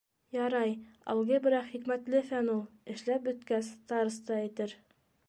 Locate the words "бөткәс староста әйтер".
3.29-4.75